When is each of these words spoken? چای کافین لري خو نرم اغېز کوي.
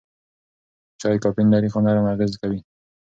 چای 1.01 1.17
کافین 1.23 1.47
لري 1.53 1.69
خو 1.73 1.79
نرم 1.85 2.05
اغېز 2.13 2.33
کوي. 2.41 2.59